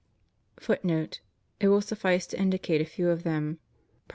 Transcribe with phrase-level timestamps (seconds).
[0.57, 1.19] ^
[1.51, 3.59] * It will suffice to indicate a few of them:
[4.07, 4.09] Prop.